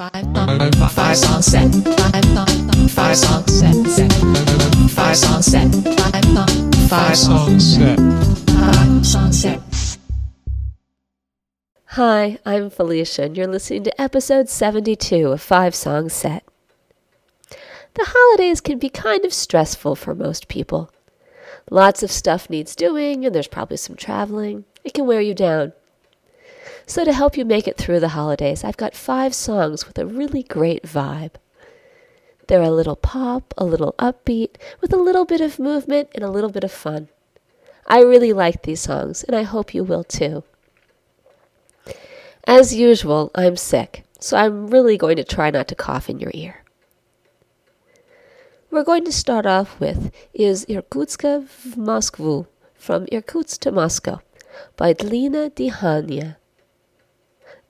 [0.00, 1.74] Five song set.
[2.88, 3.74] Five song set.
[3.84, 4.12] set.
[4.88, 5.70] Five song set.
[6.88, 7.98] Five song set.
[8.48, 9.98] Five song set.
[11.88, 16.44] Hi, I'm Felicia, and you're listening to episode 72 of Five Song Set.
[17.92, 20.90] The holidays can be kind of stressful for most people.
[21.70, 24.64] Lots of stuff needs doing, and there's probably some traveling.
[24.82, 25.74] It can wear you down.
[26.90, 30.04] So, to help you make it through the holidays, I've got five songs with a
[30.04, 31.34] really great vibe.
[32.48, 36.30] They're a little pop, a little upbeat, with a little bit of movement and a
[36.32, 37.08] little bit of fun.
[37.86, 40.42] I really like these songs, and I hope you will too.
[42.42, 46.32] As usual, I'm sick, so I'm really going to try not to cough in your
[46.34, 46.64] ear.
[48.68, 54.22] We're going to start off with Is Irkutska v Moskvu, from Irkutsk to Moscow,
[54.76, 56.34] by Dlina Dihania.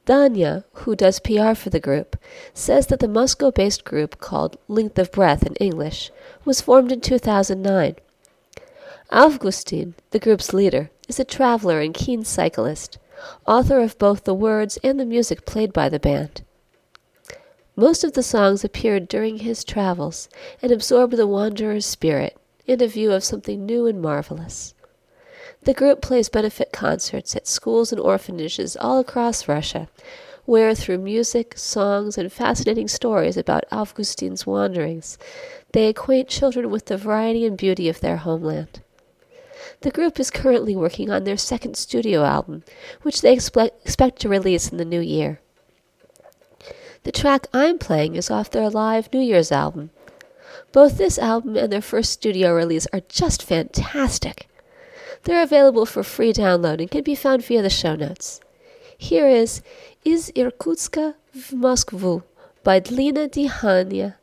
[0.07, 2.17] Danya, who does PR for the group,
[2.55, 6.11] says that the Moscow based group called Length of Breath in English
[6.45, 7.97] was formed in 2009.
[9.13, 12.99] Avgustin, the group's leader, is a traveler and keen cyclist,
[13.47, 16.43] author of both the words and the music played by the band.
[17.77, 20.29] Most of the songs appeared during his travels
[20.63, 24.75] and absorbed the wanderer's spirit and a view of something new and marvelous.
[25.63, 29.89] The group plays benefit concerts at schools and orphanages all across Russia,
[30.47, 35.19] where, through music, songs, and fascinating stories about Avgustin's wanderings,
[35.73, 38.81] they acquaint children with the variety and beauty of their homeland.
[39.83, 42.65] The group is currently working on their second studio album,
[43.03, 45.41] which they expect to release in the new year.
[47.03, 49.91] The track I'm playing is off their live New Year's album.
[50.73, 54.49] Both this album and their first studio release are just fantastic.
[55.25, 58.41] They're available for free download and can be found via the show notes.
[58.97, 59.63] Here is
[60.05, 62.23] Is Irkutska v Moskvu
[62.65, 64.15] by Dlina Dihania.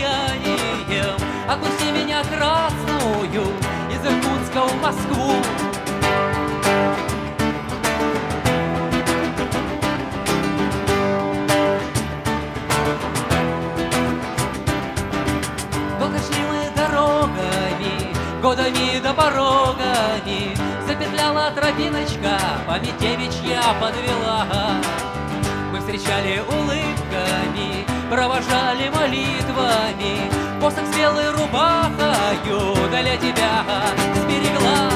[0.00, 1.16] Пришла с покаянием.
[1.48, 3.54] Отпусти меня красную
[3.90, 5.32] из Иркутска в Москву.
[15.98, 20.56] Долго шли мы дорогами, годами да порогами,
[20.86, 24.46] Запетляла тропиночка, память девичья подвела.
[25.72, 27.79] Мы встречали улыбками,
[28.10, 30.28] провожали молитвами,
[30.60, 33.64] Посох с белой рубахою для тебя
[34.16, 34.90] сберегла,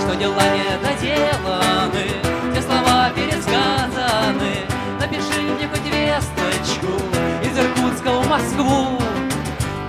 [0.00, 2.08] Что дела не доделаны,
[2.54, 4.64] те слова пересказаны.
[4.98, 6.94] Напиши мне хоть весточку
[7.42, 8.98] из Иркутска в Москву.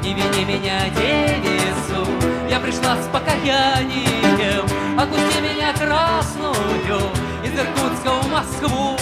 [0.04, 2.06] Не вини меня, девицу,
[2.50, 4.66] я пришла с покаянием.
[5.00, 6.54] Отпусти меня красную
[7.42, 8.95] из Иркутска в Москву.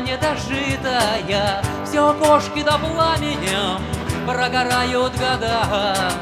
[0.00, 3.80] Недожитая, Все окошки да пламенем
[4.26, 6.12] прогорают года.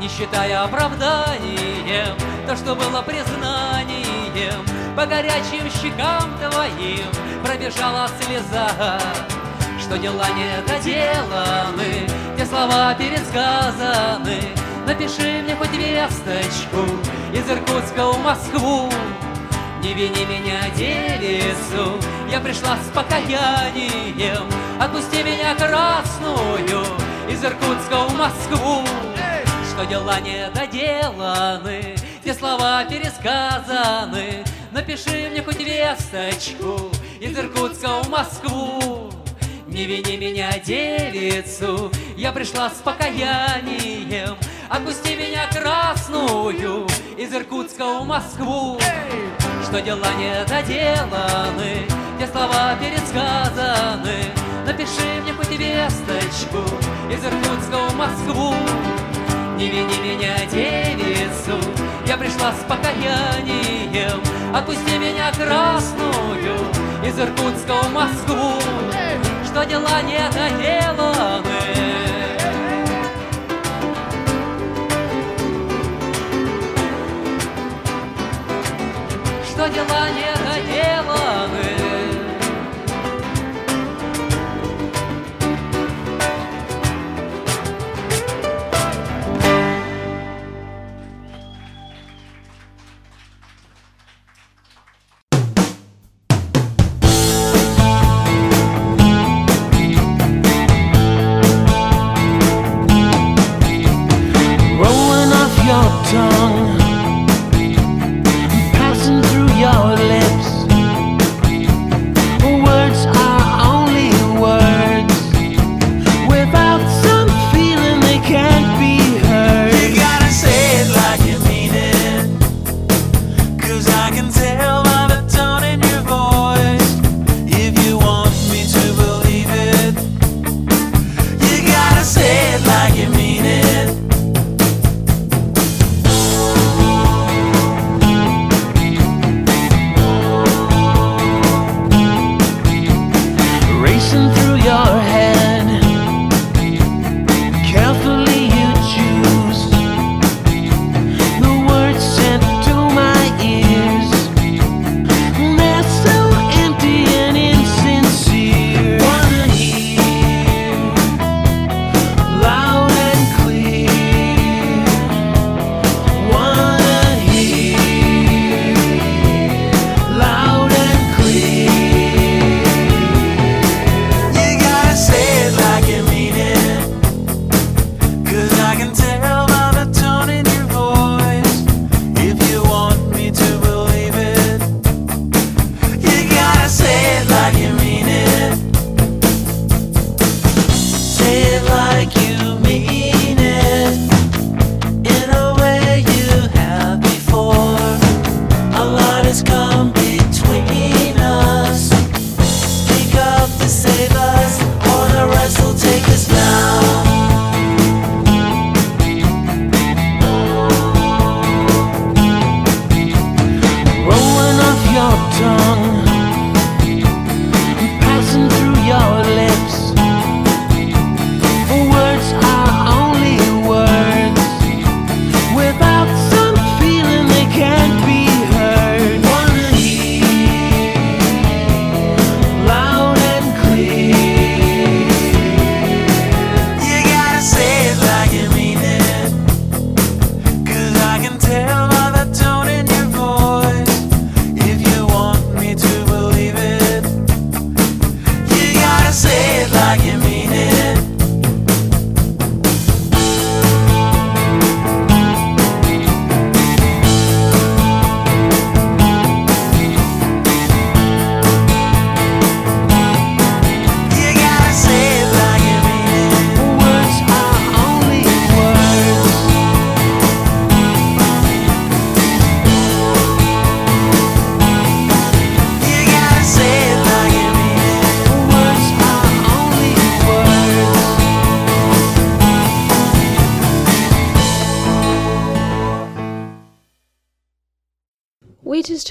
[0.00, 2.16] Не считая оправданием
[2.46, 4.64] то, что было признанием,
[4.96, 7.06] По горячим щекам твоим
[7.44, 8.98] пробежала слеза.
[9.80, 14.40] Что дела не доделаны, те слова пересказаны,
[14.86, 16.86] Напиши мне хоть весточку
[17.32, 18.88] из Иркутска в Москву.
[19.82, 21.98] Не вини меня, девицу,
[22.30, 24.46] я пришла с покаянием.
[24.80, 26.84] Отпусти меня красную
[27.28, 28.84] из Иркутска в Москву.
[29.70, 34.44] Что дела не доделаны, те слова пересказаны.
[34.72, 36.90] Напиши мне хоть весточку
[37.20, 39.10] из Иркутска в Москву.
[39.66, 44.36] Не вини меня, девицу, я пришла с покаянием.
[44.68, 46.86] Отпусти меня красную
[47.16, 48.78] из Иркутска в Москву.
[49.66, 54.32] Что дела не доделаны, где слова пересказаны.
[54.64, 56.58] Напиши мне хоть весточку
[57.10, 58.54] из Иркутска в Москву.
[59.56, 61.58] Не вини меня, девицу,
[62.06, 64.20] я пришла с покаянием.
[64.54, 66.54] Отпусти меня красную
[67.04, 68.52] из Иркутска в Москву.
[69.44, 71.95] Что дела не доделаны.
[79.65, 79.67] Что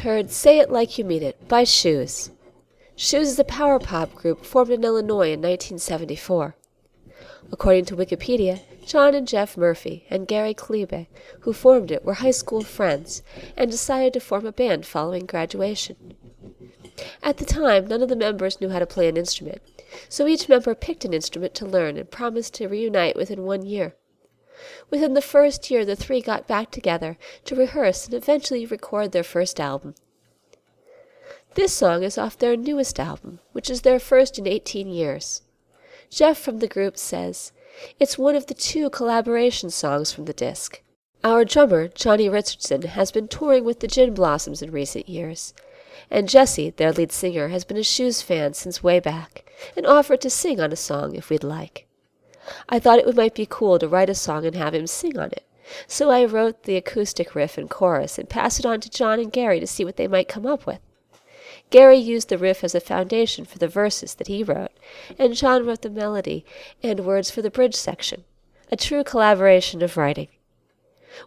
[0.05, 2.29] heard Say It Like You Mean It by Shoes.
[2.95, 6.55] Shoes is a power pop group formed in Illinois in 1974.
[7.51, 11.07] According to Wikipedia, John and Jeff Murphy and Gary Klebe,
[11.39, 13.23] who formed it, were high school friends
[13.57, 16.13] and decided to form a band following graduation.
[17.23, 19.63] At the time, none of the members knew how to play an instrument,
[20.07, 23.95] so each member picked an instrument to learn and promised to reunite within one year.
[24.89, 29.23] Within the first year, the three got back together to rehearse and eventually record their
[29.23, 29.95] first album.
[31.55, 35.41] This song is off their newest album, which is their first in 18 years.
[36.09, 37.51] Jeff from the group says,
[37.99, 40.81] It's one of the two collaboration songs from the disc.
[41.23, 45.53] Our drummer, Johnny Richardson, has been touring with the Gin Blossoms in recent years,
[46.11, 50.21] and Jesse, their lead singer, has been a Shoes fan since way back and offered
[50.21, 51.84] to sing on a song if we'd like.
[52.69, 55.31] I thought it might be cool to write a song and have him sing on
[55.31, 55.45] it,
[55.87, 59.31] so I wrote the acoustic riff and chorus and passed it on to John and
[59.31, 60.79] Gary to see what they might come up with.
[61.69, 64.71] Gary used the riff as a foundation for the verses that he wrote,
[65.17, 66.45] and John wrote the melody
[66.83, 68.23] and words for the bridge section.
[68.71, 70.27] A true collaboration of writing.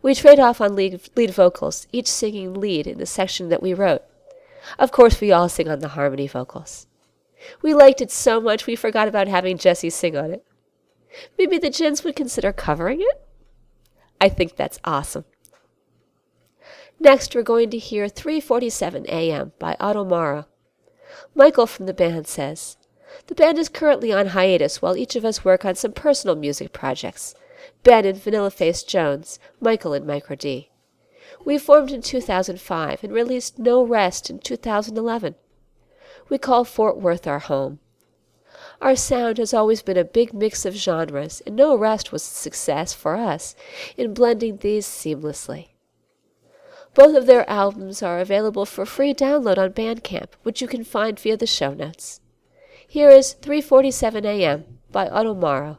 [0.02, 3.74] We trade off on lead, lead vocals, each singing lead in the section that we
[3.74, 4.02] wrote.
[4.78, 6.86] Of course, we all sing on the harmony vocals.
[7.62, 10.44] We liked it so much we forgot about having Jesse sing on it.
[11.38, 13.26] Maybe the gents would consider covering it?
[14.20, 15.24] I think that's awesome.
[17.00, 19.52] Next, we're going to hear 3:47 a.m.
[19.58, 20.48] by Otto Mara.
[21.34, 22.76] Michael from the band says,
[23.28, 26.72] "The band is currently on hiatus while each of us work on some personal music
[26.72, 27.34] projects.
[27.84, 30.70] Ben and Vanilla Face Jones, Michael and Micro D.
[31.44, 35.36] We formed in 2005 and released No Rest in 2011.
[36.28, 37.78] We call Fort Worth our home.
[38.80, 42.26] Our sound has always been a big mix of genres, and No Rest was a
[42.26, 43.56] success for us
[43.96, 45.70] in blending these seamlessly.
[46.94, 51.18] Both of their albums are available for free download on Bandcamp, which you can find
[51.18, 52.20] via the show notes.
[52.86, 54.78] Here is 3:47 a.m.
[54.90, 55.78] by Otto Mara.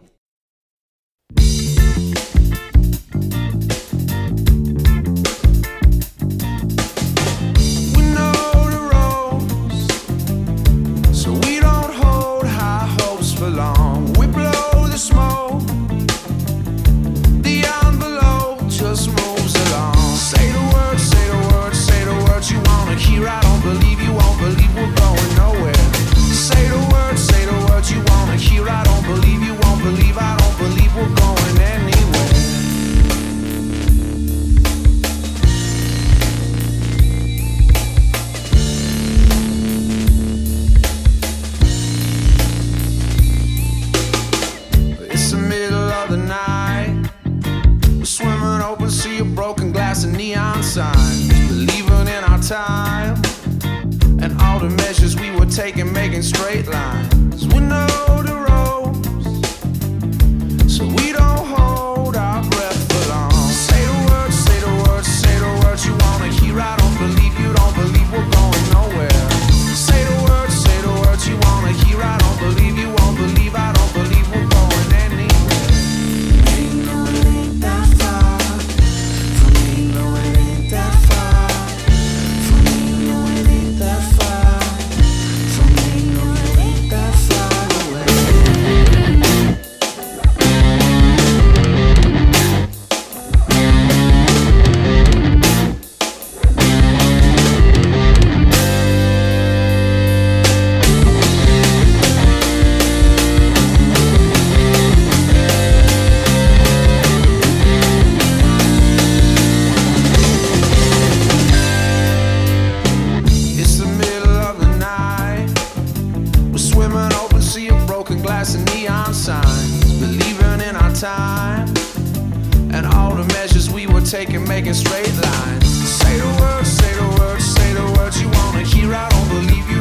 [124.10, 125.68] Measures we make making straight lines.
[126.00, 128.92] Say the words, say the words, say the words you wanna hear.
[128.92, 129.79] I don't believe you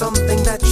[0.00, 0.69] something that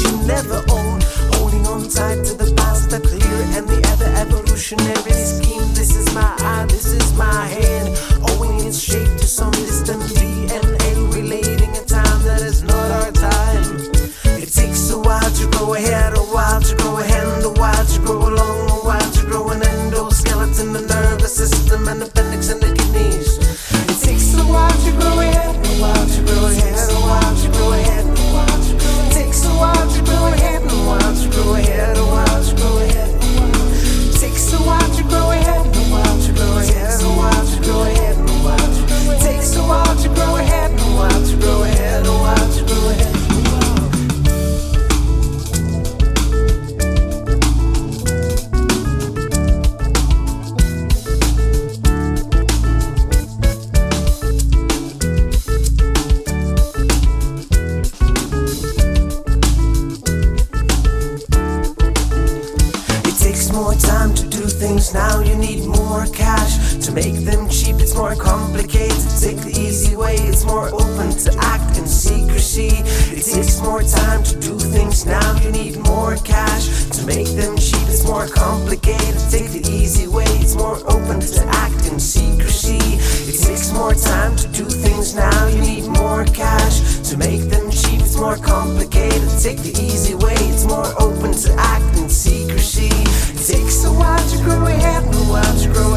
[87.09, 88.01] to make them cheap.
[88.01, 89.23] It's more complicated.
[89.41, 90.35] Take the easy way.
[90.53, 92.91] It's more open to act in secrecy.
[92.93, 95.88] It takes a while to grow a head, a while to grow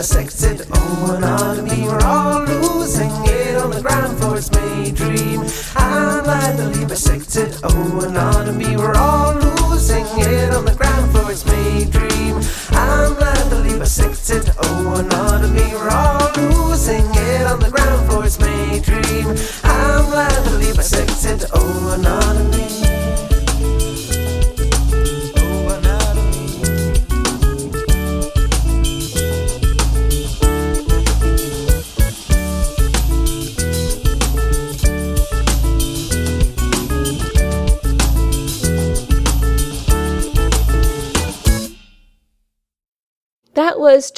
[0.00, 0.57] lethally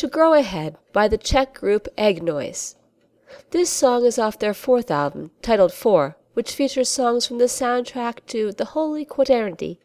[0.00, 2.76] To Grow Ahead by the Czech group Egg Noise.
[3.50, 8.24] This song is off their fourth album, titled Four, which features songs from the soundtrack
[8.28, 9.78] to The Holy Quaternity,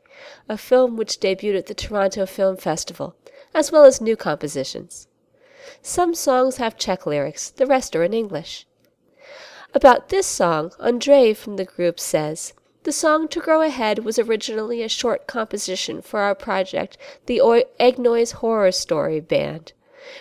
[0.48, 3.18] a film which debuted at the Toronto Film Festival,
[3.54, 5.10] as well as new compositions.
[5.82, 8.66] Some songs have Czech lyrics, the rest are in English.
[9.74, 14.82] About this song, Andre from the group says, The song To Grow Ahead was originally
[14.82, 19.74] a short composition for our project, the O- Egg Noise Horror Story Band,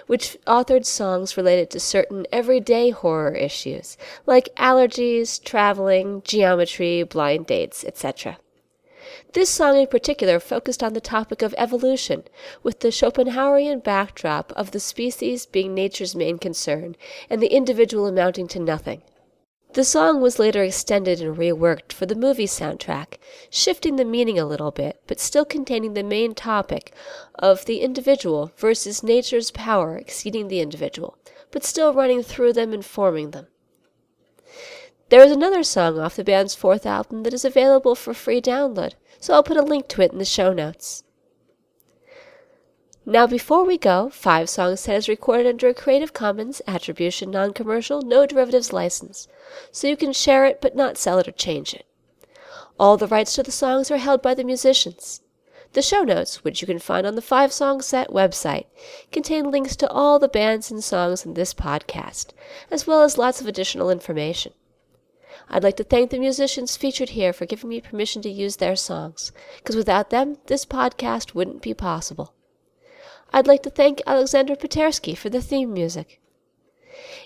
[0.07, 7.85] which authored songs related to certain everyday horror issues, like allergies, traveling, geometry, blind dates,
[7.85, 8.39] etc.
[9.33, 12.25] This song in particular focused on the topic of evolution,
[12.63, 16.97] with the Schopenhauerian backdrop of the species being nature's main concern
[17.29, 19.03] and the individual amounting to nothing.
[19.75, 23.19] The song was later extended and reworked for the movie soundtrack,
[23.51, 26.95] shifting the meaning a little bit, but still containing the main topic
[27.35, 31.19] of the individual versus nature's power exceeding the individual,
[31.51, 33.49] but still running through them and forming them.
[35.09, 38.93] There is another song off the band's fourth album that is available for free download,
[39.19, 41.03] so I'll put a link to it in the show notes.
[43.07, 47.53] Now, before we go, Five Song Set is recorded under a Creative Commons Attribution Non
[47.53, 49.29] Commercial No Derivatives license,
[49.71, 51.85] so you can share it but not sell it or change it.
[52.81, 55.21] All the rights to the songs are held by the musicians.
[55.75, 58.65] The show notes, which you can find on the Five Song Set website,
[59.13, 62.29] contain links to all the bands and songs in this podcast,
[62.71, 64.55] as well as lots of additional information.
[65.51, 68.77] I'd like to thank the musicians featured here for giving me permission to use their
[68.77, 72.34] songs, because without them, this podcast wouldn't be possible.
[73.33, 76.21] I'd like to thank Alexander Patersky for the theme music.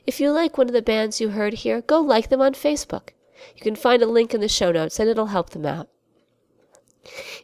[0.07, 3.11] If you like one of the bands you heard here, go like them on Facebook.
[3.55, 5.89] You can find a link in the show notes and it'll help them out.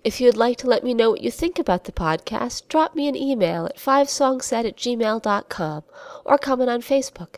[0.03, 3.09] If you'd like to let me know what you think about the podcast, drop me
[3.09, 5.85] an email at fivesongset at gmail.com
[6.25, 7.37] or comment on Facebook.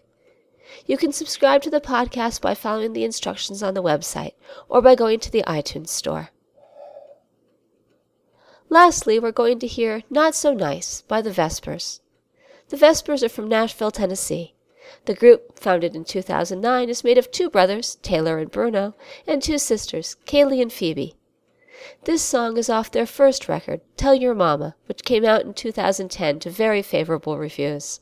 [0.87, 4.35] You can subscribe to the podcast by following the instructions on the website
[4.69, 6.31] or by going to the iTunes Store.
[8.69, 12.01] Lastly, we're going to hear Not So Nice by the Vespers.
[12.69, 14.55] The Vespers are from Nashville, Tennessee.
[15.05, 18.95] The group, founded in 2009, is made of two brothers, Taylor and Bruno,
[19.27, 21.15] and two sisters, Kaylee and Phoebe.
[22.05, 26.41] This song is off their first record, Tell Your Mama, which came out in 2010
[26.41, 28.01] to very favorable reviews.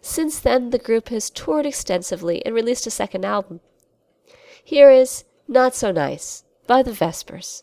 [0.00, 3.60] Since then, the group has toured extensively and released a second album.
[4.62, 7.62] Here is Not So Nice by the Vespers.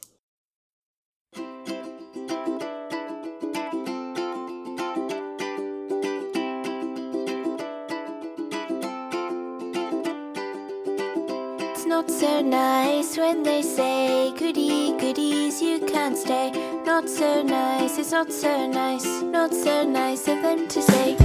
[12.22, 16.52] So nice when they say goody goodies you can't stay.
[16.86, 21.16] Not so nice, it's not so nice, not so nice of them to say.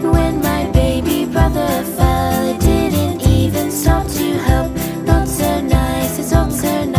[0.00, 4.72] When my baby brother fell, it didn't even stop to help.
[5.04, 6.95] Not so nice, it's not so nice,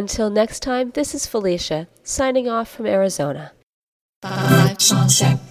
[0.00, 3.52] Until next time, this is Felicia, signing off from Arizona.
[4.22, 5.49] Five.